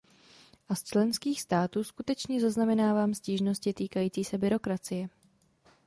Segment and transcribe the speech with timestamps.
[0.69, 5.09] A z členských států skutečně zaznamenávám stížnosti týkající se byrokracie.